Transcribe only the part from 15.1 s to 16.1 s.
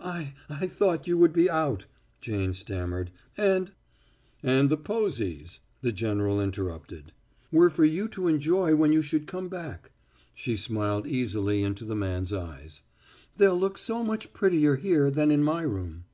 than in my room."